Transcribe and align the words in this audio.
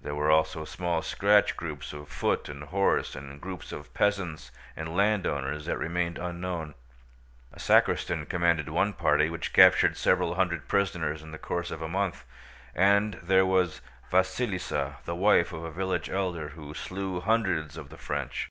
There 0.00 0.14
were 0.14 0.30
also 0.30 0.64
small 0.64 1.02
scratch 1.02 1.56
groups 1.56 1.92
of 1.92 2.08
foot 2.08 2.48
and 2.48 2.62
horse, 2.62 3.16
and 3.16 3.40
groups 3.40 3.72
of 3.72 3.92
peasants 3.92 4.52
and 4.76 4.94
landowners 4.96 5.64
that 5.66 5.78
remained 5.78 6.16
unknown. 6.16 6.74
A 7.52 7.58
sacristan 7.58 8.24
commanded 8.26 8.68
one 8.68 8.92
party 8.92 9.28
which 9.28 9.52
captured 9.52 9.96
several 9.96 10.36
hundred 10.36 10.68
prisoners 10.68 11.24
in 11.24 11.32
the 11.32 11.38
course 11.42 11.72
of 11.72 11.82
a 11.82 11.88
month; 11.88 12.24
and 12.72 13.14
there 13.20 13.44
was 13.44 13.80
Vasílisa, 14.12 14.98
the 15.06 15.16
wife 15.16 15.52
of 15.52 15.64
a 15.64 15.72
village 15.72 16.08
elder, 16.08 16.50
who 16.50 16.72
slew 16.72 17.18
hundreds 17.18 17.76
of 17.76 17.88
the 17.88 17.98
French. 17.98 18.48